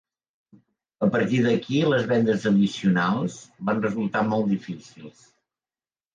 [1.07, 3.37] A partir d'aquí les vendes addicionals
[3.69, 5.23] van resultar molt difícils.